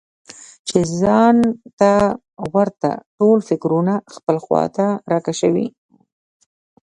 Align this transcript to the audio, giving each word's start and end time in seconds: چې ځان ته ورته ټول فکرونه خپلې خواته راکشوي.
چې 0.67 0.77
ځان 0.99 1.37
ته 1.79 1.91
ورته 2.53 2.91
ټول 3.17 3.37
فکرونه 3.49 3.93
خپلې 4.15 4.39
خواته 4.45 4.85
راکشوي. 5.11 5.67